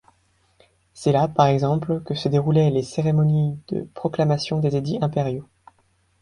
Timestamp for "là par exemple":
1.11-2.01